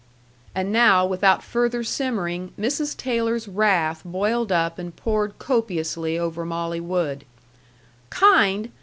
And 0.55 0.71
now 0.71 1.05
without 1.05 1.43
further 1.43 1.83
simmering, 1.83 2.53
Mrs. 2.59 2.97
Taylor's 2.97 3.47
wrath 3.47 4.01
boiled 4.03 4.51
up 4.51 4.79
and 4.79 4.95
poured 4.95 5.37
copiously 5.37 6.17
over 6.17 6.43
Molly 6.43 6.79
Wood. 6.79 7.23
"Kind! 8.09 8.71